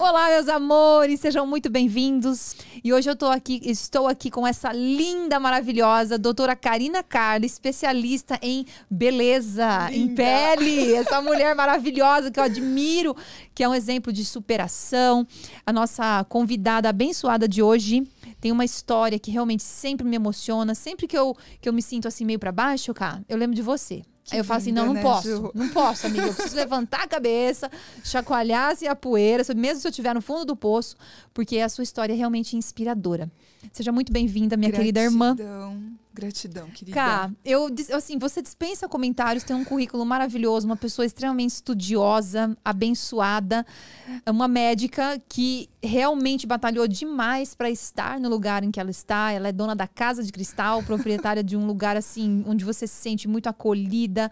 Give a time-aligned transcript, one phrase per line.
[0.00, 2.54] Olá, meus amores, sejam muito bem-vindos.
[2.84, 8.38] E hoje eu tô aqui, estou aqui com essa linda, maravilhosa doutora Karina Carla, especialista
[8.40, 9.96] em beleza, linda.
[9.96, 10.94] em pele.
[10.94, 13.16] Essa mulher maravilhosa que eu admiro,
[13.52, 15.26] que é um exemplo de superação.
[15.66, 18.06] A nossa convidada abençoada de hoje
[18.40, 20.76] tem uma história que realmente sempre me emociona.
[20.76, 23.62] Sempre que eu, que eu me sinto assim meio para baixo, cara, eu lembro de
[23.62, 24.02] você.
[24.28, 25.28] Que Aí eu falo assim, não, não né, posso.
[25.28, 25.50] Ju?
[25.54, 26.26] Não posso, amiga.
[26.26, 27.70] Eu preciso levantar a cabeça,
[28.04, 30.96] chacoalhar assim, a poeira, mesmo se eu estiver no fundo do poço,
[31.32, 33.30] porque a sua história é realmente inspiradora.
[33.72, 34.80] Seja muito bem-vinda, minha Gratidão.
[34.80, 35.36] querida irmã.
[36.18, 36.96] Gratidão, querida.
[36.96, 43.64] Cá, eu, assim, você dispensa comentários, tem um currículo maravilhoso, uma pessoa extremamente estudiosa, abençoada,
[44.28, 49.30] uma médica que realmente batalhou demais para estar no lugar em que ela está.
[49.30, 52.94] Ela é dona da Casa de Cristal, proprietária de um lugar, assim, onde você se
[52.94, 54.28] sente muito acolhida,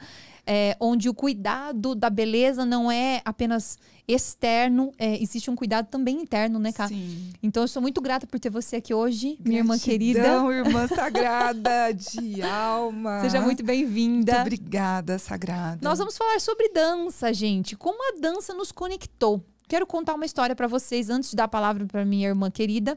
[0.46, 6.22] é, onde o cuidado da beleza não é apenas externo, é, existe um cuidado também
[6.22, 6.86] interno, né, Cá?
[6.86, 7.32] Sim.
[7.42, 10.20] Então eu sou muito grata por ter você aqui hoje, Gratidão, minha irmã querida.
[10.52, 13.20] irmã sagrada de alma.
[13.26, 14.32] Seja muito bem-vinda.
[14.32, 15.80] Muito obrigada, sagrada.
[15.82, 17.74] Nós vamos falar sobre dança, gente.
[17.74, 19.44] Como a dança nos conectou.
[19.68, 22.96] Quero contar uma história para vocês antes de dar a palavra para minha irmã querida.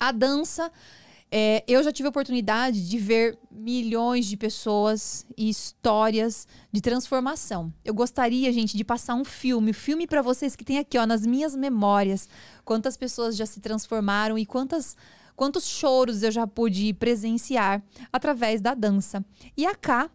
[0.00, 0.72] A dança
[1.30, 7.72] é, eu já tive a oportunidade de ver milhões de pessoas e histórias de transformação.
[7.84, 11.26] Eu gostaria, gente, de passar um filme, filme para vocês que tem aqui, ó, nas
[11.26, 12.28] minhas memórias,
[12.64, 14.96] quantas pessoas já se transformaram e quantas
[15.36, 19.24] quantos choros eu já pude presenciar através da dança.
[19.56, 20.08] E a K,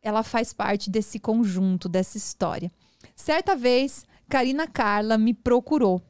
[0.00, 2.70] ela faz parte desse conjunto, dessa história.
[3.16, 6.00] Certa vez, Karina Carla me procurou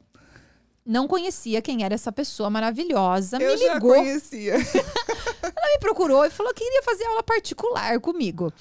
[0.89, 3.37] não conhecia quem era essa pessoa maravilhosa.
[3.37, 3.95] Eu me ligou.
[3.95, 4.55] já conhecia.
[5.43, 8.51] Ela me procurou e falou que queria fazer aula particular comigo.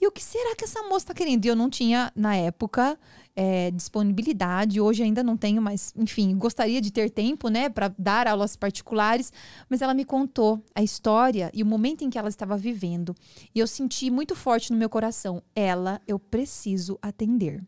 [0.00, 1.44] E o que será que essa moça está querendo?
[1.44, 2.98] E eu não tinha, na época,
[3.34, 4.80] é, disponibilidade.
[4.80, 9.30] Hoje ainda não tenho, mas, enfim, gostaria de ter tempo, né, para dar aulas particulares.
[9.68, 13.14] Mas ela me contou a história e o momento em que ela estava vivendo.
[13.54, 17.62] E eu senti muito forte no meu coração: ela, eu preciso atender.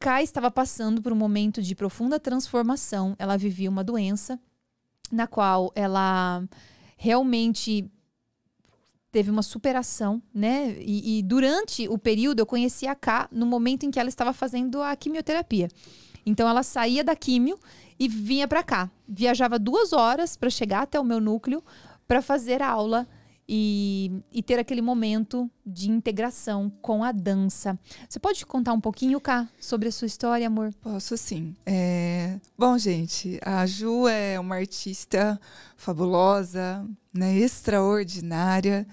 [0.00, 3.14] Kai estava passando por um momento de profunda transformação.
[3.18, 4.40] Ela vivia uma doença
[5.12, 6.42] na qual ela
[6.96, 7.84] realmente
[9.12, 10.74] teve uma superação, né?
[10.80, 14.32] E, e, durante o período eu conheci a Ká no momento em que ela estava
[14.32, 15.68] fazendo a quimioterapia.
[16.24, 17.58] Então ela saía da químio
[17.98, 18.90] e vinha para cá.
[19.06, 21.62] Viajava duas horas para chegar até o meu núcleo
[22.08, 23.06] para fazer a aula
[23.52, 27.76] e, e, ter aquele momento de integração com a dança.
[28.08, 30.72] Você pode contar um pouquinho, Cá, sobre a sua história, amor?
[30.80, 31.56] Posso sim.
[31.66, 32.38] É...
[32.56, 35.38] Bom, gente, a Ju é uma artista
[35.76, 38.86] fabulosa, né, extraordinária.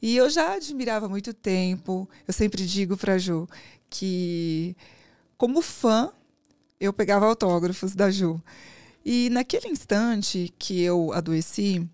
[0.00, 2.08] E eu já admirava há muito tempo.
[2.26, 3.46] Eu sempre digo para Ju
[3.90, 4.74] que,
[5.36, 6.10] como fã,
[6.80, 8.42] eu pegava autógrafos da Ju.
[9.04, 11.86] E naquele instante que eu adoeci,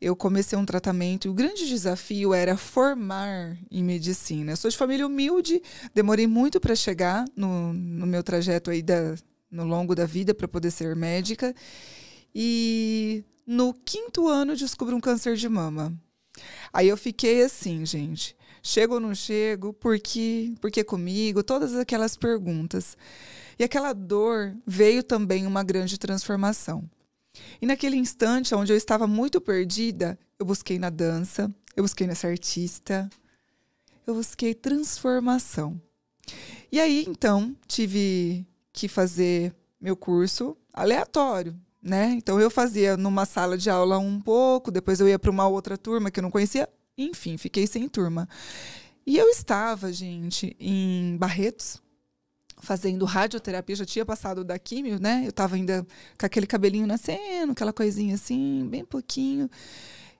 [0.00, 4.52] eu comecei um tratamento e o grande desafio era formar em medicina.
[4.52, 5.62] Eu sou de família humilde,
[5.94, 9.14] demorei muito para chegar no, no meu trajeto aí da,
[9.50, 11.54] no longo da vida para poder ser médica.
[12.34, 15.96] E no quinto ano descobri um câncer de mama.
[16.72, 18.36] Aí eu fiquei assim, gente.
[18.62, 19.72] Chego ou não chego?
[19.72, 20.52] Por quê?
[20.60, 21.42] Por que comigo?
[21.42, 22.96] Todas aquelas perguntas.
[23.58, 26.84] E aquela dor veio também uma grande transformação.
[27.60, 32.28] E naquele instante onde eu estava muito perdida, eu busquei na dança, eu busquei nessa
[32.28, 33.08] artista,
[34.06, 35.80] eu busquei transformação.
[36.70, 42.12] E aí, então, tive que fazer meu curso aleatório, né?
[42.12, 45.78] Então, eu fazia numa sala de aula um pouco, depois eu ia para uma outra
[45.78, 46.68] turma que eu não conhecia,
[46.98, 48.28] enfim, fiquei sem turma.
[49.06, 51.80] E eu estava, gente, em Barretos,
[52.66, 55.22] fazendo radioterapia, já tinha passado da químio, né?
[55.24, 55.86] Eu estava ainda
[56.18, 59.48] com aquele cabelinho nascendo, aquela coisinha assim, bem pouquinho.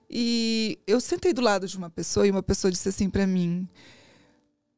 [0.08, 3.68] E eu sentei do lado de uma pessoa e uma pessoa disse assim para mim: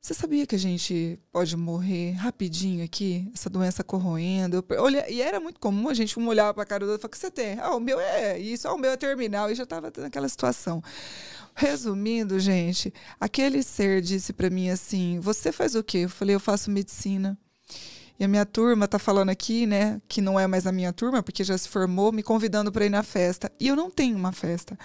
[0.01, 4.65] Você sabia que a gente pode morrer rapidinho aqui, essa doença corroendo?
[4.71, 7.03] Eu olhei, e era muito comum a gente um olhar para a cara do outro
[7.03, 7.59] e falar: O que você tem?
[7.61, 9.51] Ah, o meu é isso, ah, o meu é terminal.
[9.51, 10.83] E já estava naquela situação.
[11.55, 15.99] Resumindo, gente, aquele ser disse para mim assim: Você faz o quê?
[15.99, 17.39] Eu falei: Eu faço medicina.
[18.19, 21.23] E a minha turma tá falando aqui, né, que não é mais a minha turma,
[21.23, 23.51] porque já se formou, me convidando para ir na festa.
[23.61, 24.77] E eu não tenho uma festa.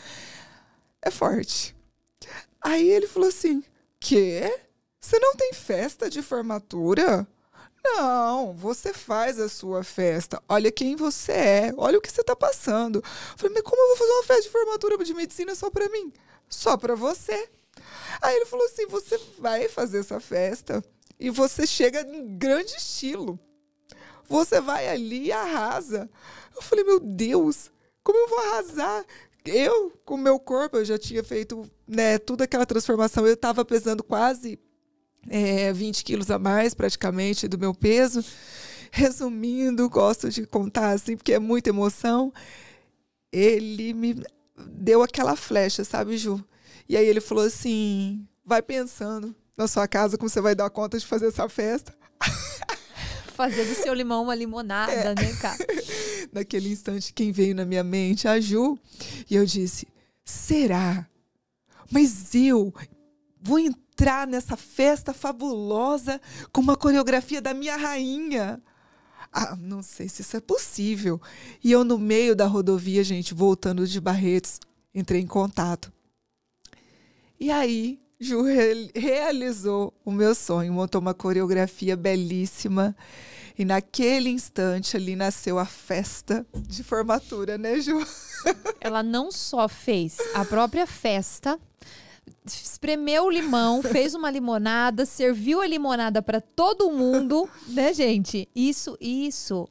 [1.01, 1.75] É forte.
[2.61, 3.63] Aí ele falou assim:
[3.99, 4.59] "Quê?
[4.99, 7.27] Você não tem festa de formatura?"
[7.85, 10.41] Não, você faz a sua festa.
[10.47, 11.73] Olha quem você é.
[11.75, 12.99] Olha o que você está passando.
[12.99, 15.89] Eu falei, mas como eu vou fazer uma festa de formatura de medicina só para
[15.89, 16.13] mim?
[16.47, 17.49] Só para você.
[18.21, 20.83] Aí ele falou assim: você vai fazer essa festa
[21.19, 23.39] e você chega em grande estilo.
[24.27, 26.09] você vai ali e arrasa.
[26.55, 27.71] Eu falei, meu Deus,
[28.03, 29.05] como eu vou arrasar?
[29.45, 33.27] Eu, com o meu corpo, eu já tinha feito né, toda aquela transformação.
[33.27, 34.57] Eu estava pesando quase
[35.29, 38.23] é, 20 quilos a mais, praticamente, do meu peso.
[38.91, 42.31] Resumindo, gosto de contar assim, porque é muita emoção.
[43.31, 44.15] Ele me
[44.57, 46.43] deu aquela flecha, sabe, Ju?
[46.87, 50.97] E aí ele falou assim: vai pensando na sua casa como você vai dar conta
[50.97, 51.95] de fazer essa festa.
[53.33, 55.15] Fazer do seu limão uma limonada, é.
[55.15, 55.57] né, cara?
[56.31, 58.27] Naquele instante, quem veio na minha mente?
[58.27, 58.77] A Ju.
[59.27, 59.87] E eu disse:
[60.23, 61.07] será?
[61.89, 62.71] Mas eu
[63.41, 66.21] vou entrar nessa festa fabulosa
[66.51, 68.61] com uma coreografia da minha rainha.
[69.31, 71.19] Ah, não sei se isso é possível.
[71.63, 74.59] E eu, no meio da rodovia, gente, voltando de Barretos,
[74.93, 75.91] entrei em contato.
[77.39, 78.41] E aí, Ju
[78.95, 82.95] realizou o meu sonho, montou uma coreografia belíssima.
[83.57, 88.03] E naquele instante ali nasceu a festa de formatura, né, Ju?
[88.81, 91.59] Ela não só fez a própria festa,
[92.45, 98.49] espremeu o limão, fez uma limonada, serviu a limonada para todo mundo, né, gente?
[98.55, 99.69] Isso, isso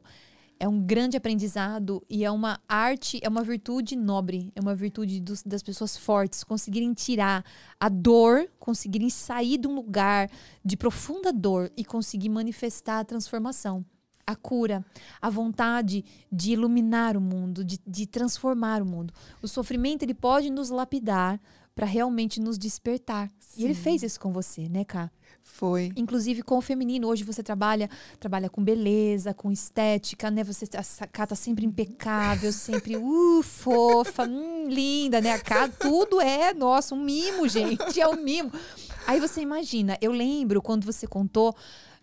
[0.63, 5.19] é um grande aprendizado e é uma arte, é uma virtude nobre, é uma virtude
[5.19, 7.43] dos, das pessoas fortes, conseguirem tirar
[7.77, 10.31] a dor, conseguirem sair de um lugar
[10.63, 13.83] de profunda dor e conseguir manifestar a transformação.
[14.25, 14.85] A cura,
[15.21, 19.13] a vontade de iluminar o mundo, de, de transformar o mundo.
[19.41, 21.41] O sofrimento ele pode nos lapidar,
[21.75, 23.29] para realmente nos despertar.
[23.39, 23.61] Sim.
[23.61, 25.11] E ele fez isso com você, né, Ká?
[25.43, 25.91] Foi.
[25.95, 27.07] Inclusive com o feminino.
[27.07, 30.43] Hoje você trabalha, trabalha com beleza, com estética, né?
[30.43, 35.31] Você a Cá tá sempre impecável, sempre uh, fofa, hum, linda, né?
[35.31, 37.99] A Cá, tudo é, nossa, um mimo, gente.
[37.99, 38.51] É um mimo.
[39.05, 41.55] Aí você imagina, eu lembro quando você contou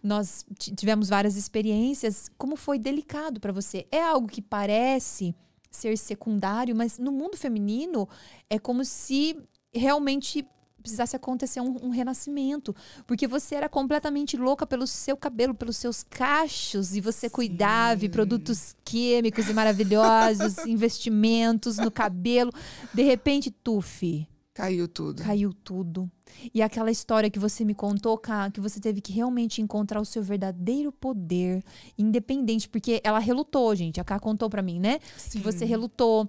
[0.03, 3.87] nós tivemos várias experiências, como foi delicado para você.
[3.91, 5.35] É algo que parece
[5.71, 8.09] ser secundário, mas no mundo feminino
[8.49, 9.37] é como se
[9.73, 10.47] realmente
[10.81, 12.75] precisasse acontecer um, um, renascimento.
[13.07, 17.35] Porque você era completamente louca pelo seu cabelo, pelos seus cachos, e você Sim.
[17.35, 22.53] cuidava, e produtos químicos e maravilhosos, investimentos no cabelo.
[22.93, 24.29] De repente, tufi.
[24.53, 25.23] Caiu tudo.
[25.23, 26.11] Caiu tudo.
[26.53, 30.05] E aquela história que você me contou, Ká, que você teve que realmente encontrar o
[30.05, 31.63] seu verdadeiro poder,
[31.97, 34.01] independente, porque ela relutou, gente.
[34.01, 34.99] A Ká contou para mim, né?
[35.17, 35.39] Sim.
[35.39, 36.29] Que você relutou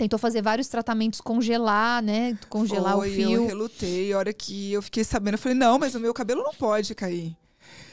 [0.00, 2.38] tentou fazer vários tratamentos, congelar, né?
[2.48, 3.32] Congelar Foi, o fio.
[3.32, 4.12] Eu relutei.
[4.14, 6.94] A hora que eu fiquei sabendo, eu falei, não, mas o meu cabelo não pode
[6.94, 7.36] cair.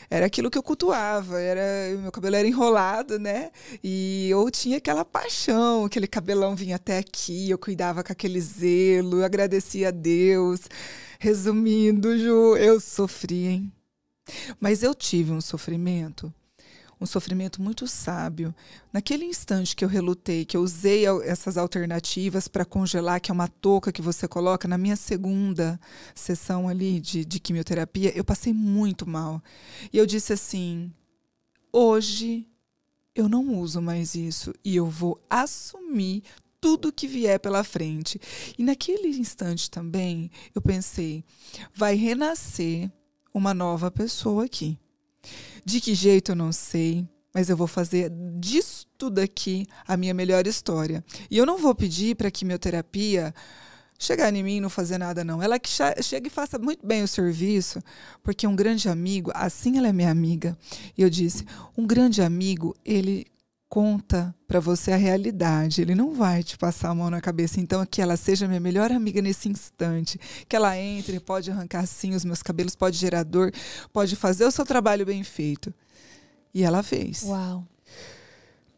[0.09, 3.51] Era aquilo que eu cultuava, era, o meu cabelo era enrolado, né?
[3.83, 9.17] E eu tinha aquela paixão, aquele cabelão vinha até aqui, eu cuidava com aquele zelo,
[9.17, 10.61] eu agradecia a Deus.
[11.19, 13.73] Resumindo, Ju, eu sofri, hein?
[14.61, 16.33] Mas eu tive um sofrimento
[16.99, 18.53] um sofrimento muito sábio.
[18.91, 23.47] Naquele instante que eu relutei, que eu usei essas alternativas para congelar, que é uma
[23.47, 25.79] touca que você coloca, na minha segunda
[26.15, 29.41] sessão ali de, de quimioterapia, eu passei muito mal.
[29.93, 30.91] E eu disse assim:
[31.71, 32.47] hoje
[33.13, 36.23] eu não uso mais isso e eu vou assumir
[36.59, 38.19] tudo que vier pela frente.
[38.57, 41.23] E naquele instante também, eu pensei:
[41.73, 42.91] vai renascer
[43.33, 44.79] uma nova pessoa aqui.
[45.67, 48.09] De que jeito eu não sei, mas eu vou fazer
[48.39, 51.03] disso tudo aqui a minha melhor história.
[51.29, 53.35] E eu não vou pedir para a quimioterapia
[53.99, 55.43] chegar em mim e não fazer nada, não.
[55.43, 57.83] Ela que chega e faça muito bem o serviço,
[58.23, 60.57] porque um grande amigo, assim ela é minha amiga.
[60.97, 61.45] E eu disse:
[61.77, 63.27] um grande amigo, ele
[63.69, 65.81] conta para você a realidade.
[65.81, 67.59] Ele não vai te passar a mão na cabeça.
[67.59, 70.19] Então, que ela seja minha melhor amiga nesse instante.
[70.47, 73.51] Que ela entre, pode arrancar sim os meus cabelos, pode gerar dor,
[73.91, 75.73] pode fazer o seu trabalho bem feito.
[76.53, 77.23] E ela fez.
[77.23, 77.65] Uau.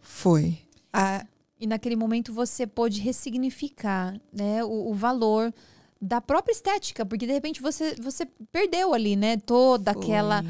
[0.01, 0.57] Foi.
[0.91, 1.25] A...
[1.59, 5.53] E naquele momento você pôde ressignificar né, o, o valor
[6.01, 9.35] da própria estética, porque de repente você, você perdeu ali, né?
[9.35, 10.01] Toda Foi.
[10.01, 10.43] aquela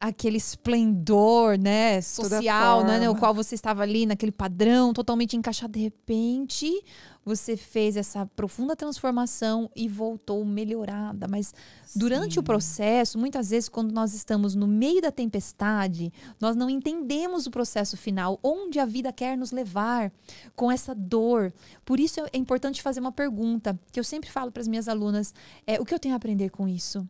[0.00, 5.74] aquele esplendor, né, social, né, o qual você estava ali naquele padrão totalmente encaixado.
[5.74, 6.82] De repente,
[7.22, 11.28] você fez essa profunda transformação e voltou melhorada.
[11.28, 11.52] Mas
[11.94, 12.40] durante Sim.
[12.40, 17.50] o processo, muitas vezes, quando nós estamos no meio da tempestade, nós não entendemos o
[17.50, 20.10] processo final, onde a vida quer nos levar
[20.56, 21.52] com essa dor.
[21.84, 25.34] Por isso é importante fazer uma pergunta que eu sempre falo para as minhas alunas:
[25.66, 27.06] é o que eu tenho a aprender com isso?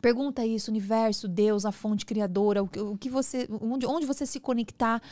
[0.00, 4.24] Pergunta isso, universo, Deus, a fonte criadora, o que, o que você, onde, onde você
[4.24, 5.02] se conectar,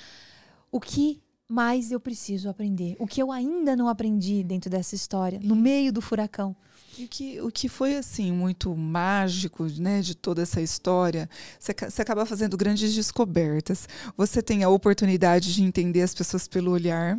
[0.70, 2.96] o que mais eu preciso aprender?
[2.98, 6.56] O que eu ainda não aprendi dentro dessa história, no meio do furacão?
[6.98, 11.28] E que, o que foi assim muito mágico, né, de toda essa história,
[11.58, 13.88] você, você acaba fazendo grandes descobertas.
[14.16, 17.18] Você tem a oportunidade de entender as pessoas pelo olhar.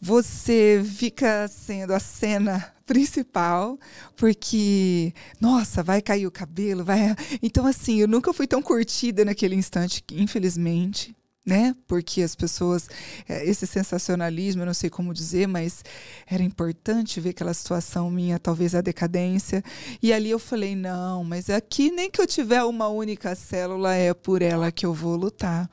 [0.00, 3.78] Você fica sendo a cena principal,
[4.16, 7.14] porque, nossa, vai cair o cabelo, vai.
[7.42, 11.14] Então, assim, eu nunca fui tão curtida naquele instante, infelizmente
[11.44, 11.74] né?
[11.86, 12.88] Porque as pessoas,
[13.28, 15.84] é, esse sensacionalismo, eu não sei como dizer, mas
[16.26, 19.62] era importante ver aquela situação minha, talvez a decadência.
[20.00, 24.14] E ali eu falei: não, mas aqui nem que eu tiver uma única célula, é
[24.14, 25.68] por ela que eu vou lutar.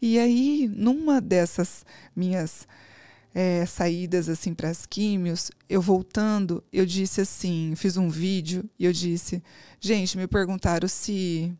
[0.00, 2.66] E aí, numa dessas minhas
[3.34, 8.84] é, saídas assim para as químios, eu voltando, eu disse assim, fiz um vídeo e
[8.84, 9.42] eu disse,
[9.80, 11.52] gente, me perguntaram se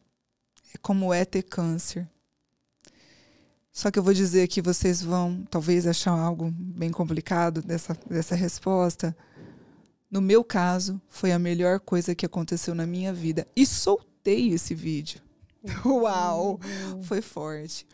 [0.81, 2.09] como é ter câncer.
[3.73, 8.35] Só que eu vou dizer que vocês vão talvez achar algo bem complicado dessa, dessa
[8.35, 9.17] resposta.
[10.11, 13.47] No meu caso, foi a melhor coisa que aconteceu na minha vida.
[13.57, 15.23] E soltei esse vídeo.
[15.87, 16.59] Uau!
[17.03, 17.87] Foi forte.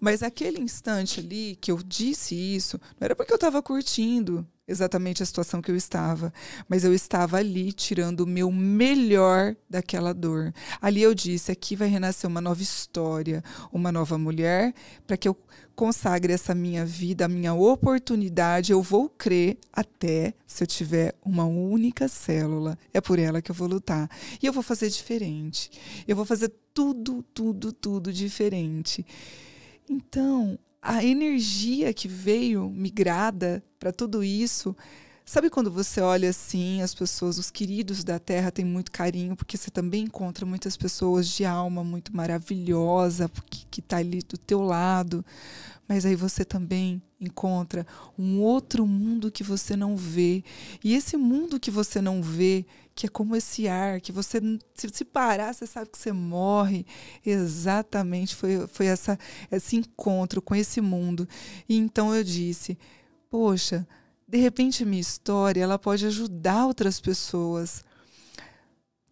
[0.00, 5.22] Mas aquele instante ali que eu disse isso, não era porque eu estava curtindo exatamente
[5.22, 6.32] a situação que eu estava,
[6.68, 10.52] mas eu estava ali tirando o meu melhor daquela dor.
[10.80, 13.42] Ali eu disse: aqui vai renascer uma nova história,
[13.72, 14.74] uma nova mulher,
[15.06, 15.36] para que eu
[15.74, 18.72] consagre essa minha vida, a minha oportunidade.
[18.72, 22.78] Eu vou crer até se eu tiver uma única célula.
[22.92, 24.08] É por ela que eu vou lutar.
[24.42, 25.70] E eu vou fazer diferente.
[26.06, 29.04] Eu vou fazer tudo, tudo, tudo diferente.
[29.88, 34.76] Então, a energia que veio migrada para tudo isso.
[35.32, 39.56] Sabe quando você olha assim, as pessoas, os queridos da Terra têm muito carinho, porque
[39.56, 43.30] você também encontra muitas pessoas de alma muito maravilhosa,
[43.70, 45.24] que está ali do teu lado,
[45.88, 47.86] mas aí você também encontra
[48.18, 50.44] um outro mundo que você não vê.
[50.84, 54.38] E esse mundo que você não vê, que é como esse ar, que você,
[54.74, 56.84] se, parar, você sabe que você morre.
[57.24, 59.18] Exatamente, foi, foi essa,
[59.50, 61.26] esse encontro com esse mundo.
[61.66, 62.76] E então eu disse,
[63.30, 63.88] poxa,
[64.32, 67.84] de repente minha história ela pode ajudar outras pessoas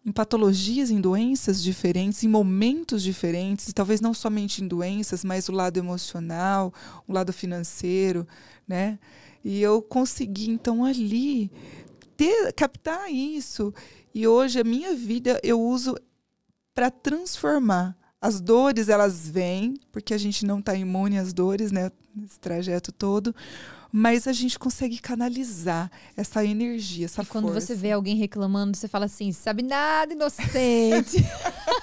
[0.02, 5.46] em patologias, em doenças diferentes, em momentos diferentes, e talvez não somente em doenças, mas
[5.46, 6.72] o lado emocional,
[7.06, 8.26] o lado financeiro,
[8.66, 8.98] né?
[9.44, 11.52] E eu consegui então ali
[12.16, 13.74] ter, captar isso.
[14.14, 15.94] E hoje a minha vida eu uso
[16.74, 17.94] para transformar.
[18.18, 21.90] As dores, elas vêm, porque a gente não está imune às dores, né?
[22.16, 23.34] Nesse trajeto todo.
[23.92, 27.60] Mas a gente consegue canalizar essa energia, essa e quando força.
[27.60, 31.18] você vê alguém reclamando, você fala assim: sabe nada, inocente.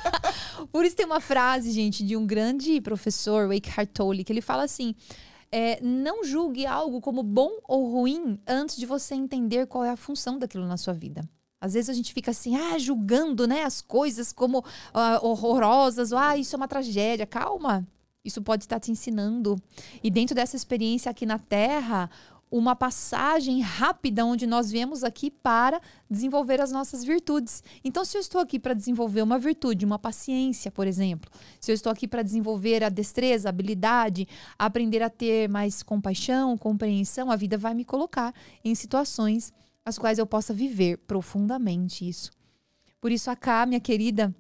[0.72, 4.64] Por isso tem uma frase, gente, de um grande professor, Eckhart Tolle, que ele fala
[4.64, 4.96] assim:
[5.52, 9.98] é, não julgue algo como bom ou ruim antes de você entender qual é a
[9.98, 11.28] função daquilo na sua vida.
[11.60, 16.18] Às vezes a gente fica assim, ah, julgando, né, as coisas como ah, horrorosas, ou,
[16.18, 17.26] ah, isso é uma tragédia.
[17.26, 17.88] Calma,
[18.28, 19.56] isso pode estar te ensinando.
[20.04, 22.10] E dentro dessa experiência aqui na Terra,
[22.50, 27.62] uma passagem rápida onde nós viemos aqui para desenvolver as nossas virtudes.
[27.84, 31.30] Então, se eu estou aqui para desenvolver uma virtude, uma paciência, por exemplo,
[31.60, 36.58] se eu estou aqui para desenvolver a destreza, a habilidade, aprender a ter mais compaixão,
[36.58, 39.52] compreensão, a vida vai me colocar em situações
[39.84, 42.32] as quais eu possa viver profundamente isso.
[43.00, 44.34] Por isso, a Cá, minha querida,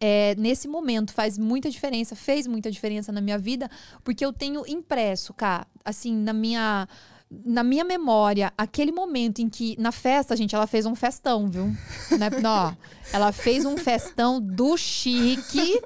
[0.00, 3.70] é, nesse momento faz muita diferença, fez muita diferença na minha vida,
[4.02, 6.88] porque eu tenho impresso, cá, assim, na minha
[7.44, 11.66] na minha memória, aquele momento em que, na festa, gente, ela fez um festão, viu?
[12.16, 12.30] né?
[12.40, 12.76] Não,
[13.12, 15.80] ela fez um festão do chique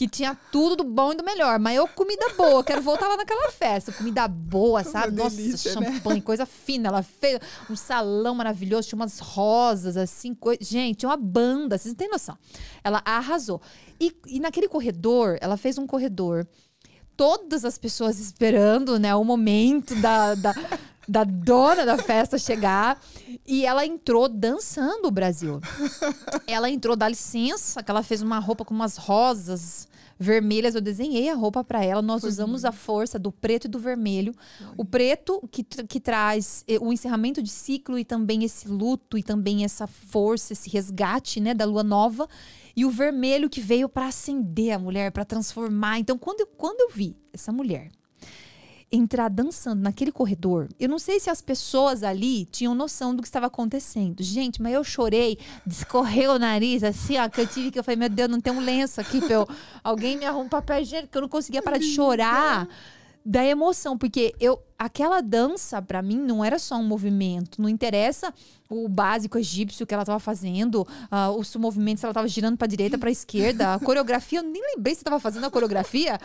[0.00, 1.58] que tinha tudo do bom e do melhor.
[1.58, 3.92] Mas eu, comida boa, quero voltar lá naquela festa.
[3.92, 5.14] Comida boa, sabe?
[5.14, 5.92] Nossa, delícia, né?
[5.92, 6.24] champanhe, né?
[6.24, 6.88] coisa fina.
[6.88, 7.38] Ela fez
[7.68, 10.34] um salão maravilhoso, tinha umas rosas, assim.
[10.34, 10.54] Co...
[10.58, 12.34] Gente, uma banda, vocês não têm noção.
[12.82, 13.60] Ela arrasou.
[14.00, 16.48] E, e naquele corredor, ela fez um corredor
[17.14, 20.54] todas as pessoas esperando, né, o momento da, da,
[21.06, 22.98] da dona da festa chegar.
[23.46, 25.60] E ela entrou dançando o Brasil.
[26.46, 29.89] Ela entrou, dá licença, que ela fez uma roupa com umas rosas
[30.20, 30.74] vermelhas.
[30.74, 32.02] Eu desenhei a roupa para ela.
[32.02, 34.34] Nós Foi usamos a força do preto e do vermelho.
[34.58, 34.74] Foi.
[34.76, 39.22] O preto que, que traz eh, o encerramento de ciclo e também esse luto e
[39.22, 42.28] também essa força, esse resgate, né, da lua nova
[42.76, 45.98] e o vermelho que veio para acender a mulher, para transformar.
[45.98, 47.90] Então, quando eu, quando eu vi essa mulher
[48.92, 53.28] entrar dançando naquele corredor, eu não sei se as pessoas ali tinham noção do que
[53.28, 54.22] estava acontecendo.
[54.22, 57.96] Gente, mas eu chorei, escorreu o nariz, assim, ó, que eu tive que eu falei,
[57.96, 59.48] meu Deus, não tem um lenço aqui, eu,
[59.84, 62.68] alguém me arruma um papel higiênico, que eu não conseguia parar de chorar
[63.24, 68.32] da emoção, porque eu aquela dança para mim não era só um movimento, não interessa
[68.68, 72.96] o básico egípcio que ela estava fazendo, uh, os movimentos ela estava girando para direita,
[72.96, 76.18] para esquerda, a coreografia, eu nem lembrei se estava fazendo a coreografia.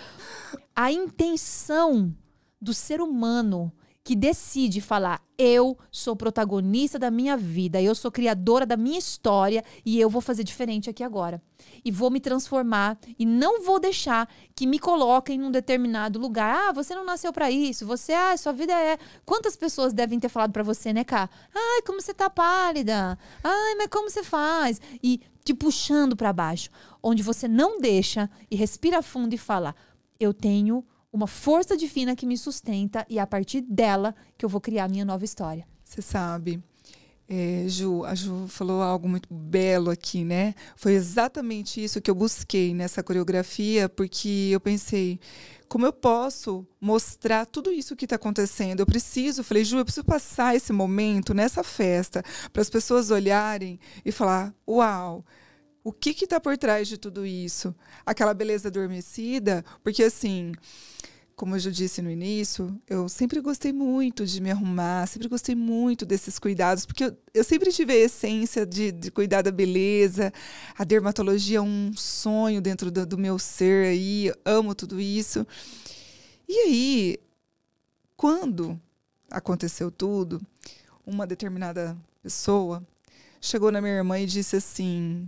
[0.73, 2.15] A intenção
[2.61, 3.71] do ser humano
[4.05, 9.65] que decide falar: eu sou protagonista da minha vida, eu sou criadora da minha história
[9.83, 11.41] e eu vou fazer diferente aqui agora.
[11.83, 16.69] E vou me transformar e não vou deixar que me coloquem num determinado lugar.
[16.69, 17.85] Ah, você não nasceu para isso.
[17.87, 18.99] Você, ah, sua vida é.
[19.25, 21.27] Quantas pessoas devem ter falado para você, né, Cá?
[21.53, 23.17] Ai, como você tá pálida.
[23.43, 24.79] Ai, mas como você faz?
[25.01, 26.69] E te puxando para baixo,
[27.01, 29.75] onde você não deixa e respira fundo e fala:
[30.19, 30.85] eu tenho
[31.15, 34.89] uma força divina que me sustenta e é a partir dela que eu vou criar
[34.89, 35.65] minha nova história.
[35.81, 36.61] Você sabe,
[37.29, 40.53] é, Ju, a Ju falou algo muito belo aqui, né?
[40.75, 45.17] Foi exatamente isso que eu busquei nessa coreografia, porque eu pensei,
[45.69, 48.81] como eu posso mostrar tudo isso que está acontecendo?
[48.81, 53.79] Eu preciso, falei, Ju, eu preciso passar esse momento nessa festa para as pessoas olharem
[54.03, 55.23] e falar: uau!
[55.85, 57.75] O que está por trás de tudo isso?
[58.03, 60.51] Aquela beleza adormecida, porque assim,
[61.35, 65.53] como eu já disse no início, eu sempre gostei muito de me arrumar, sempre gostei
[65.53, 70.33] muito desses cuidados, porque eu, eu sempre tive a essência de, de, cuidar da beleza.
[70.75, 75.45] A dermatologia é um sonho dentro do, do meu ser aí, amo tudo isso.
[76.49, 77.19] E aí,
[78.17, 78.81] quando
[79.29, 80.41] aconteceu tudo,
[81.05, 82.83] uma determinada pessoa
[83.39, 85.27] chegou na minha irmã e disse assim: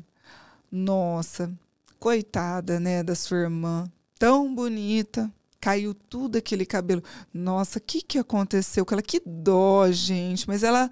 [0.71, 1.51] Nossa,
[1.99, 7.03] coitada, né, da sua irmã, tão bonita caiu tudo aquele cabelo.
[7.33, 9.01] Nossa, o que, que aconteceu com ela?
[9.01, 10.89] Que dó, gente, mas ela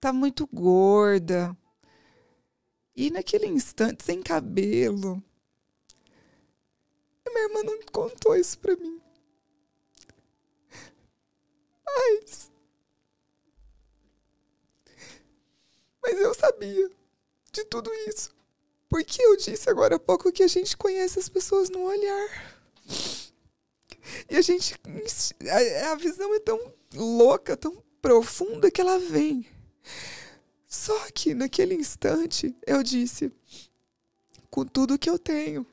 [0.00, 1.56] tá muito gorda.
[2.94, 5.22] E naquele instante, sem cabelo.
[7.28, 9.00] Minha irmã não contou isso pra mim.
[11.84, 12.50] Mas.
[16.02, 16.90] Mas eu sabia
[17.52, 18.35] de tudo isso.
[18.88, 22.56] Porque eu disse agora há pouco que a gente conhece as pessoas no olhar.
[24.30, 24.74] E a gente.
[25.90, 29.46] A, visão é tão louca, tão profunda que ela vem.
[30.66, 33.32] Só que naquele instante eu disse:
[34.50, 35.66] com tudo que eu tenho.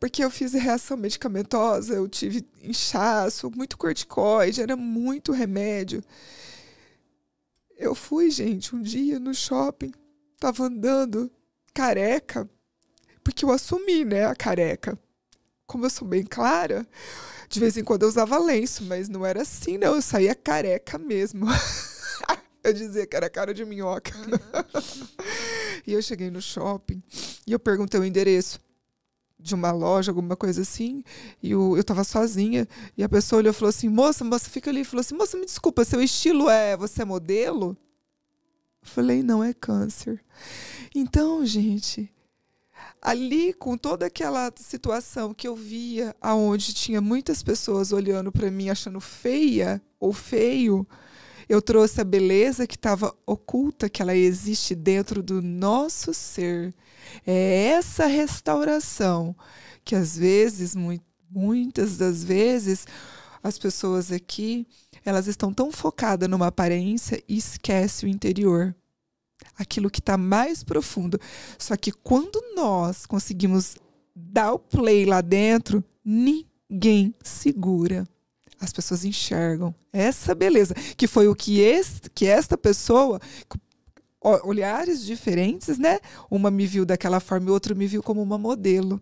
[0.00, 6.02] Porque eu fiz reação medicamentosa, eu tive inchaço, muito corticoide, era muito remédio.
[7.76, 9.92] Eu fui, gente, um dia no shopping,
[10.38, 11.30] tava andando
[11.74, 12.48] careca,
[13.26, 14.96] porque eu assumi, né, a careca.
[15.66, 16.86] Como eu sou bem clara,
[17.48, 19.96] de vez em quando eu usava lenço, mas não era assim, não.
[19.96, 21.44] Eu saía careca mesmo.
[22.62, 24.12] eu dizia que era cara de minhoca.
[24.16, 25.08] Uhum.
[25.84, 27.02] e eu cheguei no shopping
[27.44, 28.60] e eu perguntei o endereço
[29.40, 31.02] de uma loja, alguma coisa assim,
[31.42, 34.70] e eu, eu tava sozinha, e a pessoa olhou e falou assim, moça, moça, fica
[34.70, 37.76] ali, falou assim, moça, me desculpa, seu estilo é, você é modelo?
[38.82, 40.24] Eu falei, não, é câncer.
[40.94, 42.10] Então, gente,
[43.00, 48.68] ali com toda aquela situação que eu via aonde tinha muitas pessoas olhando para mim
[48.68, 50.86] achando feia ou feio,
[51.48, 56.74] eu trouxe a beleza que estava oculta, que ela existe dentro do nosso ser.
[57.24, 59.36] É essa restauração
[59.84, 60.74] que às vezes,
[61.30, 62.86] muitas das vezes,
[63.42, 64.66] as pessoas aqui,
[65.04, 68.74] elas estão tão focadas numa aparência e esquece o interior
[69.58, 71.20] aquilo que está mais profundo.
[71.58, 73.76] Só que quando nós conseguimos
[74.14, 78.06] dar o play lá dentro, ninguém segura.
[78.58, 83.20] As pessoas enxergam essa beleza, que foi o que, este, que esta pessoa,
[84.20, 85.98] olhares diferentes, né?
[86.30, 89.00] Uma me viu daquela forma e outra me viu como uma modelo.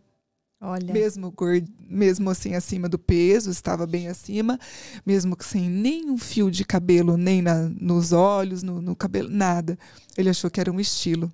[0.67, 0.95] Olha.
[0.95, 4.59] Mesmo, gordo, mesmo assim acima do peso, estava bem acima,
[5.05, 9.79] mesmo sem nenhum fio de cabelo, nem na, nos olhos, no, no cabelo, nada.
[10.17, 11.31] Ele achou que era um estilo.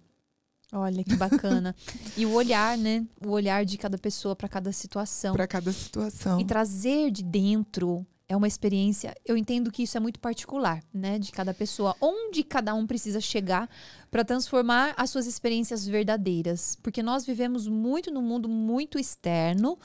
[0.73, 1.77] Olha que bacana.
[2.16, 3.07] e o olhar, né?
[3.25, 5.33] O olhar de cada pessoa para cada situação.
[5.33, 6.40] Para cada situação.
[6.40, 9.12] E trazer de dentro é uma experiência.
[9.27, 11.97] Eu entendo que isso é muito particular, né, de cada pessoa.
[12.01, 13.69] Onde cada um precisa chegar
[14.09, 19.77] para transformar as suas experiências verdadeiras, porque nós vivemos muito no mundo muito externo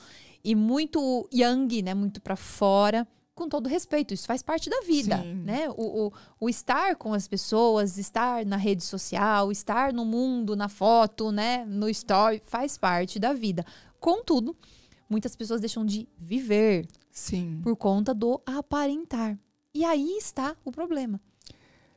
[0.44, 3.04] e muito young, né, muito para fora.
[3.34, 5.34] Com todo respeito, isso faz parte da vida, Sim.
[5.44, 5.68] né?
[5.70, 10.68] O, o, o estar com as pessoas, estar na rede social, estar no mundo, na
[10.68, 11.64] foto, né?
[11.66, 13.62] No story, faz parte da vida.
[14.00, 14.56] Contudo,
[15.10, 17.60] muitas pessoas deixam de viver Sim.
[17.62, 19.38] por conta do aparentar.
[19.74, 21.18] E aí está o problema.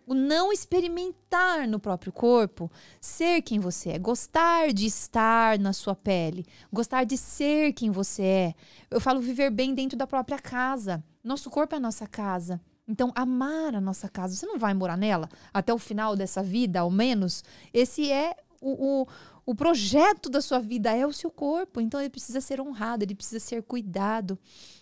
[0.07, 5.93] O não experimentar no próprio corpo, ser quem você é, gostar de estar na sua
[5.93, 8.53] pele, gostar de ser quem você é.
[8.89, 11.03] Eu falo viver bem dentro da própria casa.
[11.21, 12.59] Nosso corpo é a nossa casa.
[12.87, 14.35] Então, amar a nossa casa.
[14.35, 17.43] Você não vai morar nela até o final dessa vida, ao menos.
[17.71, 19.07] Esse é o, o,
[19.49, 21.81] o projeto da sua vida, é o seu corpo.
[21.81, 24.37] Então, ele precisa ser honrado, ele precisa ser cuidado,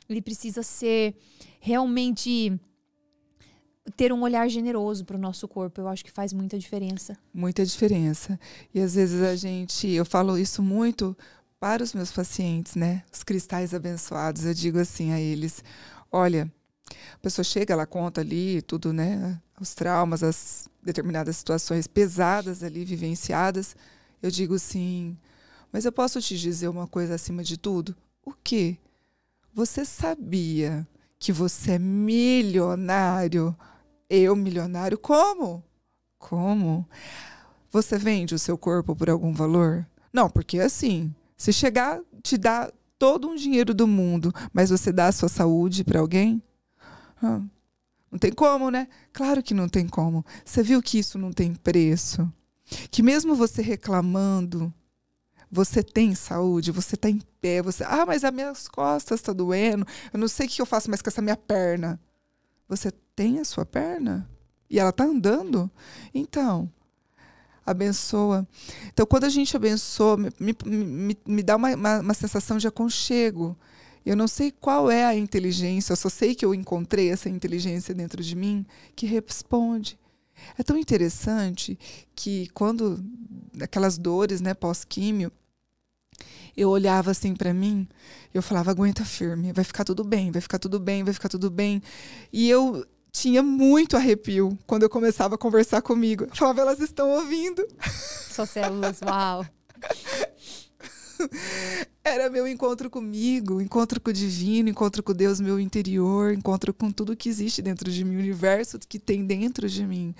[0.10, 1.16] ele precisa ser
[1.62, 2.60] realmente
[3.96, 5.80] ter um olhar generoso para o nosso corpo.
[5.80, 7.18] Eu acho que faz muita diferença.
[7.34, 8.38] Muita diferença.
[8.74, 11.16] E às vezes a gente, eu falo isso muito
[11.62, 13.06] para os meus pacientes, né?
[13.10, 14.44] Os cristais abençoados.
[14.44, 15.64] Eu digo assim a eles:
[16.12, 16.52] olha,
[17.14, 19.42] a pessoa chega, ela conta ali tudo, né?
[19.62, 23.74] Os traumas, as determinadas situações pesadas ali vivenciadas.
[24.22, 25.18] Eu digo assim,
[25.72, 27.96] mas eu posso te dizer uma coisa acima de tudo?
[28.26, 28.78] O quê?
[29.54, 30.88] Você sabia
[31.20, 33.56] que você é milionário?
[34.10, 34.98] Eu, milionário?
[34.98, 35.64] Como?
[36.18, 36.88] Como?
[37.72, 39.86] Você vende o seu corpo por algum valor?
[40.12, 45.08] Não, porque assim, se chegar, te dá todo um dinheiro do mundo, mas você dá
[45.08, 46.42] a sua saúde para alguém?
[48.12, 48.88] Não tem como, né?
[49.12, 50.26] Claro que não tem como.
[50.44, 52.32] Você viu que isso não tem preço?
[52.92, 54.74] Que mesmo você reclamando,
[55.52, 59.38] você tem saúde, você está em pé, você, ah, mas as minhas costas estão tá
[59.38, 62.00] doendo, eu não sei o que eu faço mais com essa minha perna.
[62.68, 64.30] Você tem a sua perna
[64.70, 65.72] e ela está andando?
[66.14, 66.70] Então,
[67.66, 68.48] abençoa.
[68.88, 73.58] Então, quando a gente abençoa, me, me, me, dá uma, uma, uma sensação de aconchego.
[74.06, 77.94] Eu não sei qual é a inteligência, eu só sei que eu encontrei essa inteligência
[77.94, 80.00] dentro de mim que responde.
[80.58, 81.78] É tão interessante
[82.16, 83.04] que quando
[83.62, 85.32] aquelas dores, né, pós-químio,
[86.56, 87.88] eu olhava assim para mim,
[88.34, 91.52] eu falava: aguenta firme, vai ficar tudo bem, vai ficar tudo bem, vai ficar tudo
[91.52, 91.82] bem.
[92.34, 96.26] E eu tinha muito arrepio quando eu começava a conversar comigo.
[96.26, 97.66] Eu falava: elas estão ouvindo.
[98.32, 99.46] Suas células, uau.
[102.04, 106.92] Era meu encontro comigo, encontro com o divino, encontro com Deus, meu interior, encontro com
[106.92, 110.16] tudo que existe dentro de mim, o universo que tem dentro de mim.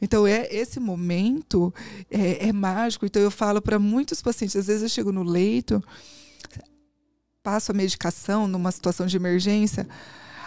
[0.00, 1.72] Então, é esse momento
[2.10, 3.04] é, é mágico.
[3.04, 5.82] Então, eu falo para muitos pacientes, às vezes eu chego no leito,
[7.42, 9.86] passo a medicação numa situação de emergência,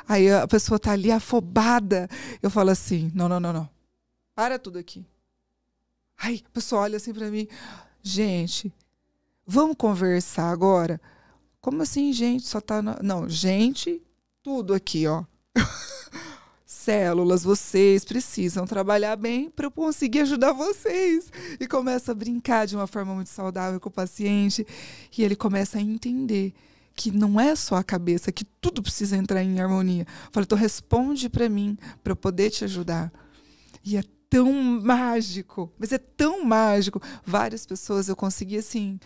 [0.08, 2.10] aí a pessoa está ali afobada.
[2.42, 3.70] Eu falo assim: não, não, não, não.
[4.36, 5.06] Para tudo aqui.
[6.18, 7.48] Aí a pessoa olha assim para mim,
[8.04, 8.74] gente,
[9.52, 11.02] Vamos conversar agora?
[11.60, 12.46] Como assim, gente?
[12.46, 12.84] Só tá.
[12.84, 13.00] Na...
[13.02, 14.00] Não, gente,
[14.44, 15.24] tudo aqui, ó.
[16.68, 21.32] Células, vocês precisam trabalhar bem para eu conseguir ajudar vocês.
[21.60, 24.68] E começa a brincar de uma forma muito saudável com o paciente.
[25.18, 26.54] E ele começa a entender
[26.96, 30.06] que não é só a cabeça, que tudo precisa entrar em harmonia.
[30.32, 33.12] Fala, então responde para mim, para eu poder te ajudar.
[33.84, 37.02] E é tão mágico, mas é tão mágico.
[37.26, 39.00] Várias pessoas eu consegui assim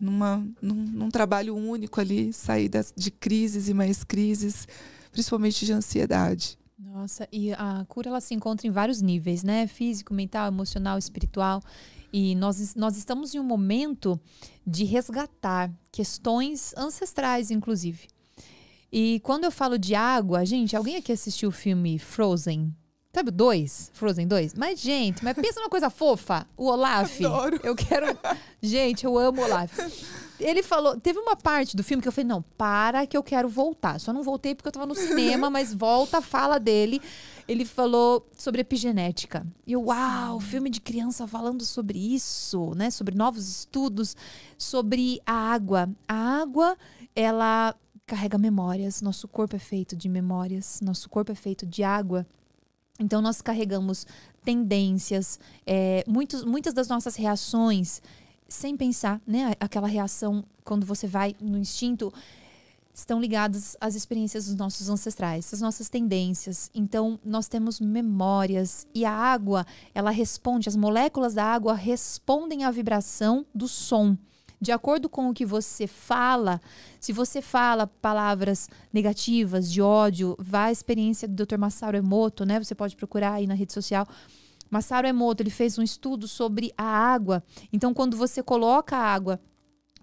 [0.00, 4.68] numa, num, num trabalho único ali, sair das, de crises e mais crises,
[5.10, 6.58] principalmente de ansiedade.
[6.78, 9.66] Nossa, e a cura ela se encontra em vários níveis, né?
[9.66, 11.60] Físico, mental, emocional, espiritual.
[12.12, 14.18] E nós, nós estamos em um momento
[14.66, 18.06] de resgatar questões ancestrais, inclusive.
[18.90, 22.74] E quando eu falo de água, gente, alguém aqui assistiu o filme Frozen?
[23.18, 23.90] Sabe o 2?
[23.94, 24.54] Frozen 2?
[24.54, 26.46] Mas, gente, mas pensa numa coisa fofa.
[26.56, 27.18] O Olaf.
[27.26, 27.58] Adoro.
[27.64, 28.16] Eu quero.
[28.62, 29.76] Gente, eu amo o Olaf.
[30.38, 31.00] Ele falou.
[31.00, 33.98] Teve uma parte do filme que eu falei: não, para que eu quero voltar.
[33.98, 37.02] Só não voltei porque eu tava no cinema, mas volta, fala dele.
[37.48, 39.44] Ele falou sobre epigenética.
[39.66, 42.88] E eu, uau, filme de criança falando sobre isso, né?
[42.88, 44.14] Sobre novos estudos,
[44.56, 45.90] sobre a água.
[46.06, 46.78] A água,
[47.16, 47.74] ela
[48.06, 49.02] carrega memórias.
[49.02, 50.80] Nosso corpo é feito de memórias.
[50.80, 52.24] Nosso corpo é feito de água.
[52.98, 54.06] Então, nós carregamos
[54.44, 58.02] tendências, é, muitos, muitas das nossas reações,
[58.48, 59.52] sem pensar, né?
[59.60, 62.12] Aquela reação quando você vai no instinto,
[62.92, 66.70] estão ligadas às experiências dos nossos ancestrais, às nossas tendências.
[66.74, 72.70] Então, nós temos memórias e a água, ela responde, as moléculas da água respondem à
[72.70, 74.16] vibração do som
[74.60, 76.60] de acordo com o que você fala,
[77.00, 81.56] se você fala palavras negativas, de ódio, vá à experiência do Dr.
[81.58, 82.62] Masaru Emoto, né?
[82.62, 84.06] Você pode procurar aí na rede social.
[84.70, 87.42] Masaru Emoto, ele fez um estudo sobre a água.
[87.72, 89.40] Então, quando você coloca a água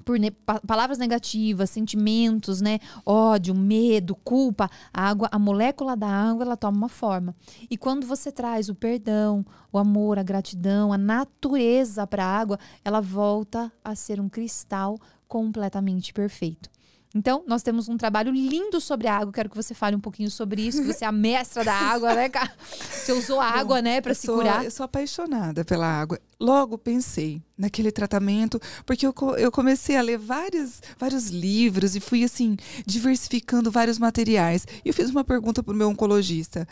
[0.05, 6.45] por ne palavras negativas, sentimentos, né, ódio, medo, culpa, a água, a molécula da água,
[6.45, 7.35] ela toma uma forma.
[7.69, 12.59] E quando você traz o perdão, o amor, a gratidão, a natureza para a água,
[12.83, 16.74] ela volta a ser um cristal completamente perfeito.
[17.15, 19.32] Então, nós temos um trabalho lindo sobre a água.
[19.32, 22.13] Quero que você fale um pouquinho sobre isso, que você é a mestra da água,
[22.13, 22.51] né, cara?
[22.91, 24.65] Você usou a água, né, para se sou, curar.
[24.65, 26.19] Eu sou apaixonada pela água.
[26.38, 32.25] Logo pensei, naquele tratamento, porque eu, eu comecei a ler vários, vários livros e fui
[32.25, 34.67] assim diversificando vários materiais.
[34.84, 36.67] E eu fiz uma pergunta para o meu oncologista.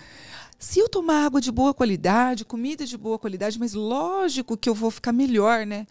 [0.59, 4.73] Se eu tomar água de boa qualidade, comida de boa qualidade, mas lógico que eu
[4.73, 5.85] vou ficar melhor, né?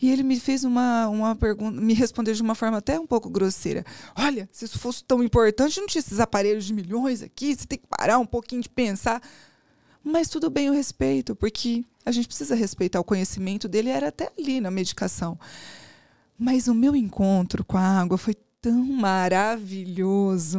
[0.00, 3.28] E ele me fez uma, uma pergunta, me respondeu de uma forma até um pouco
[3.28, 3.84] grosseira.
[4.16, 7.78] Olha, se isso fosse tão importante, não tinha esses aparelhos de milhões aqui, você tem
[7.78, 9.20] que parar um pouquinho de pensar.
[10.02, 14.30] Mas tudo bem, eu respeito, porque a gente precisa respeitar o conhecimento dele, era até
[14.38, 15.38] ali na medicação.
[16.38, 20.58] Mas o meu encontro com a água foi tão maravilhoso.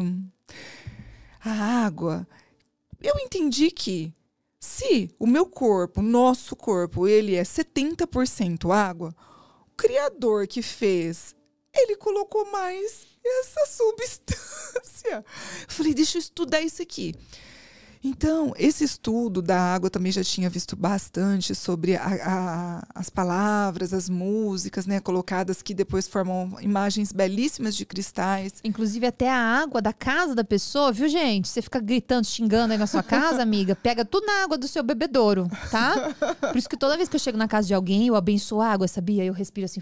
[1.43, 1.51] A
[1.85, 2.27] água
[3.05, 4.11] eu entendi que
[4.59, 9.15] se o meu corpo, nosso corpo, ele é 70% água,
[9.67, 11.35] o criador que fez,
[11.71, 15.17] ele colocou mais essa substância.
[15.17, 15.23] Eu
[15.69, 17.13] falei, deixa eu estudar isso aqui.
[18.07, 23.95] Então, esse estudo da água também já tinha visto bastante sobre a, a, as palavras,
[23.95, 28.61] as músicas, né, colocadas que depois formam imagens belíssimas de cristais.
[28.63, 31.47] Inclusive até a água da casa da pessoa, viu, gente?
[31.47, 34.83] Você fica gritando, xingando aí na sua casa, amiga, pega tudo na água do seu
[34.83, 36.13] bebedouro, tá?
[36.51, 38.67] Por isso que toda vez que eu chego na casa de alguém, eu abençoo a
[38.67, 39.25] água, sabia?
[39.25, 39.81] Eu respiro assim,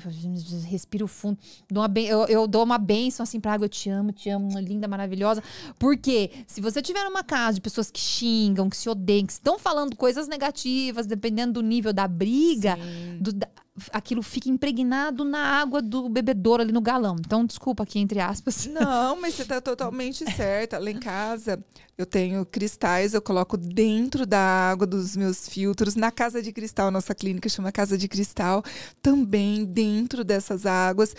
[0.66, 1.38] respiro fundo,
[1.70, 4.58] dou uma eu, eu dou uma benção assim pra água, eu te amo, te amo,
[4.60, 5.44] linda, maravilhosa.
[5.78, 9.58] Porque se você tiver numa casa de pessoas que xingam, que se odeiam, que estão
[9.58, 12.78] falando coisas negativas, dependendo do nível da briga,
[13.20, 13.48] do, da,
[13.92, 17.16] aquilo fica impregnado na água do bebedouro ali no galão.
[17.20, 18.68] Então, desculpa aqui, entre aspas.
[18.72, 20.78] Não, mas você está totalmente certa.
[20.78, 21.64] Lá em casa,
[21.98, 25.96] eu tenho cristais, eu coloco dentro da água dos meus filtros.
[25.96, 28.64] Na Casa de Cristal, nossa clínica chama Casa de Cristal,
[29.02, 31.16] também dentro dessas águas.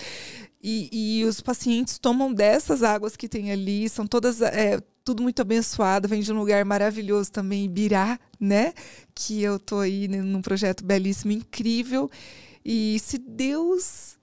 [0.62, 0.88] E,
[1.20, 6.08] e, os pacientes tomam dessas águas que tem ali, são todas é, tudo muito abençoado,
[6.08, 8.72] vem de um lugar maravilhoso também, Ibirá, né?
[9.14, 12.10] Que eu tô aí num projeto belíssimo, incrível.
[12.64, 14.16] E se Deus,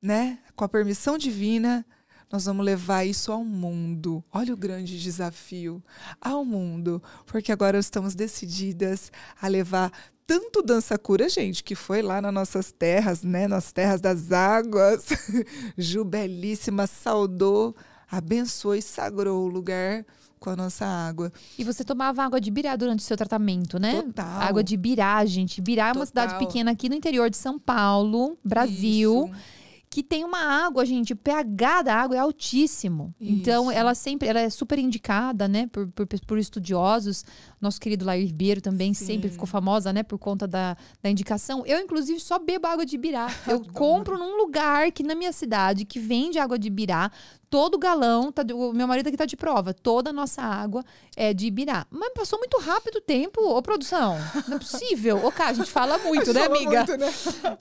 [0.00, 1.86] né, com a permissão divina,
[2.30, 4.22] nós vamos levar isso ao mundo.
[4.30, 5.82] Olha o grande desafio
[6.20, 9.90] ao mundo, porque agora estamos decididas a levar
[10.26, 15.06] tanto dança cura, gente, que foi lá nas nossas terras, né, nas terras das águas.
[15.78, 17.74] Ju belíssima saudou,
[18.10, 20.04] abençoou e sagrou o lugar
[20.46, 21.32] com a nossa água.
[21.58, 24.00] E você tomava água de Birá durante o seu tratamento, né?
[24.00, 24.40] Total.
[24.42, 25.60] Água de Birá, gente.
[25.60, 29.24] Birá é uma cidade pequena aqui no interior de São Paulo, Brasil.
[29.26, 33.14] Isso que tem uma água, gente, o pH da água é altíssimo.
[33.18, 33.40] Então, Isso.
[33.40, 37.24] Então, ela sempre, ela é super indicada, né, por, por, por estudiosos.
[37.58, 39.06] Nosso querido Lair Ribeiro também Sim.
[39.06, 41.64] sempre ficou famosa, né, por conta da, da indicação.
[41.64, 43.28] Eu, inclusive, só bebo água de birá.
[43.48, 47.10] Eu compro num lugar que na minha cidade que vende água de birá
[47.48, 50.84] todo galão, tá, o meu marido aqui tá de prova, toda a nossa água
[51.16, 51.86] é de Ibirá.
[51.90, 54.16] Mas passou muito rápido o tempo, ô produção.
[54.48, 55.24] Não é possível.
[55.24, 56.84] Ô, cara, a gente fala muito, né, amiga?
[56.84, 57.12] Muito, né?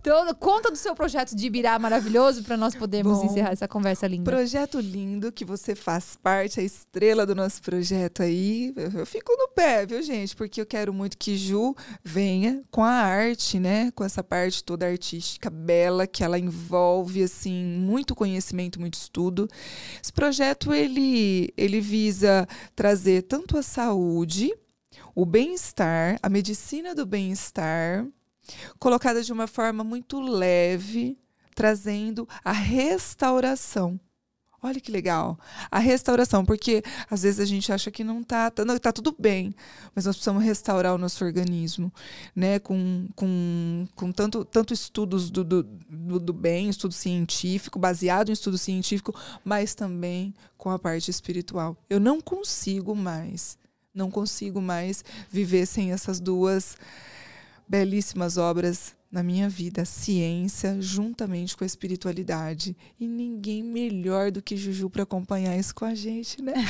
[0.02, 4.08] Então, conta do seu projeto de Ibirá maravilhoso para nós podermos Bom, encerrar essa conversa
[4.08, 4.30] linda.
[4.30, 8.74] Projeto lindo que você faz parte, a estrela do nosso projeto aí.
[8.76, 10.36] Eu, eu fico no pé, viu, gente?
[10.36, 13.92] Porque eu quero muito que Ju venha com a arte, né?
[13.92, 19.48] Com essa parte toda artística bela que ela envolve assim muito conhecimento, muito estudo.
[20.02, 24.54] Esse projeto ele, ele visa trazer tanto a saúde,
[25.14, 28.06] o bem-estar, a medicina do bem-estar,
[28.80, 31.18] colocada de uma forma muito leve,
[31.56, 34.00] trazendo a restauração
[34.66, 35.38] Olha que legal.
[35.70, 39.16] A restauração, porque às vezes a gente acha que não está tá, não, tá tudo
[39.18, 39.54] bem,
[39.94, 41.94] mas nós precisamos restaurar o nosso organismo,
[42.36, 42.58] né?
[42.58, 48.32] Com, com, com tanto, tanto estudos do, do, do, do bem, estudo científico, baseado em
[48.32, 51.78] estudo científico, mas também com a parte espiritual.
[51.88, 53.60] Eu não consigo mais,
[53.94, 56.76] não consigo mais viver sem essas duas
[57.68, 62.76] belíssimas obras na minha vida a ciência juntamente com a espiritualidade.
[63.00, 66.54] E ninguém melhor do que Juju para acompanhar isso com a gente, né?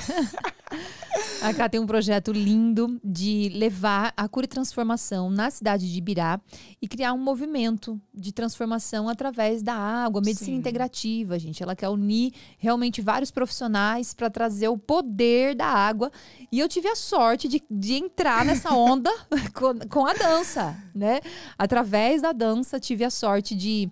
[1.41, 5.97] A Cá tem um projeto lindo de levar a cura e transformação na cidade de
[5.97, 6.39] Ibirá
[6.81, 10.59] e criar um movimento de transformação através da água, medicina Sim.
[10.59, 11.61] integrativa, gente.
[11.61, 16.11] Ela quer unir realmente vários profissionais para trazer o poder da água.
[16.51, 19.11] E eu tive a sorte de, de entrar nessa onda
[19.53, 21.19] com, com a dança, né?
[21.57, 23.89] Através da dança, tive a sorte de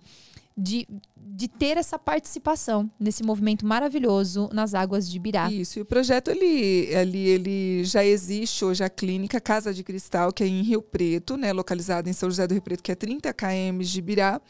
[0.56, 5.50] de, de ter essa participação nesse movimento maravilhoso nas águas de Birá.
[5.50, 10.32] Isso, e o projeto ele, ele, ele já existe hoje a clínica Casa de Cristal,
[10.32, 12.94] que é em Rio Preto, né, localizada em São José do Rio Preto, que é
[12.94, 14.40] 30 km de Birá.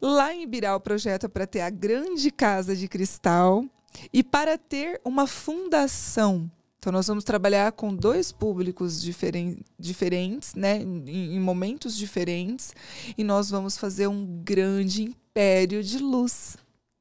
[0.00, 3.64] Lá em Birá, o projeto é para ter a grande Casa de Cristal
[4.12, 6.50] e para ter uma fundação
[6.82, 10.78] Então, nós vamos trabalhar com dois públicos diferen diferentes, né?
[10.78, 12.74] Em, em, momentos diferentes.
[13.16, 16.56] E nós vamos fazer um grande império de luz.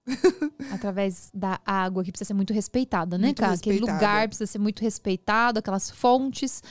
[0.72, 3.54] Através da água, que precisa ser muito respeitada, né, cara?
[3.54, 6.62] Aquele lugar precisa ser muito respeitado, aquelas fontes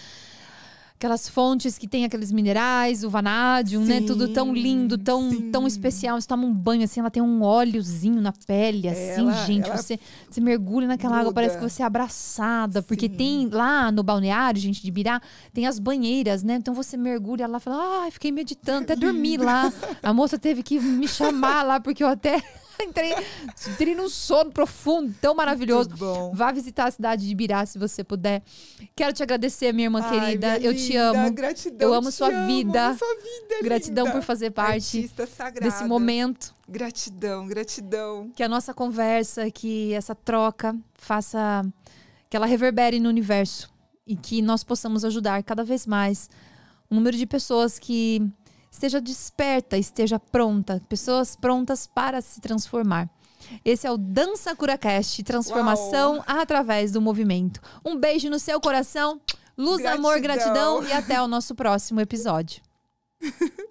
[1.00, 4.02] aquelas fontes que tem aqueles minerais, o vanádio, né?
[4.02, 6.20] Tudo tão lindo, tão, tão especial.
[6.20, 9.66] Você toma um banho assim, ela tem um óleozinho na pele, assim, ela, gente.
[9.66, 9.98] Ela você,
[10.30, 11.20] você mergulha naquela muda.
[11.22, 12.82] água, parece que você é abraçada.
[12.82, 13.14] Porque sim.
[13.14, 15.22] tem lá no balneário, gente, de Birá,
[15.54, 16.56] tem as banheiras, né?
[16.56, 19.72] Então você mergulha lá e fala, ah, fiquei meditando, até dormi lá.
[20.02, 22.42] A moça teve que me chamar lá, porque eu até.
[22.88, 23.14] entrei,
[23.68, 25.90] entrei num sono profundo, tão maravilhoso.
[26.32, 28.42] Vá visitar a cidade de Ibirá se você puder.
[28.94, 30.58] Quero te agradecer, minha irmã Ai, querida.
[30.58, 31.32] Minha eu linda, te amo.
[31.32, 32.96] Gratidão, eu amo sua amo, vida.
[32.96, 34.18] Sua vida gratidão linda.
[34.18, 35.10] por fazer parte
[35.60, 36.54] desse momento.
[36.68, 38.30] Gratidão, gratidão.
[38.34, 41.64] Que a nossa conversa, que essa troca faça
[42.28, 43.68] que ela reverbere no universo
[44.06, 46.30] e que nós possamos ajudar cada vez mais
[46.90, 48.22] um número de pessoas que
[48.70, 53.08] esteja desperta, esteja pronta, pessoas prontas para se transformar.
[53.64, 56.24] Esse é o Dança CuraCast, transformação Uau.
[56.26, 57.60] através do movimento.
[57.84, 59.20] Um beijo no seu coração,
[59.56, 60.10] luz, gratidão.
[60.10, 62.62] amor, gratidão e até o nosso próximo episódio.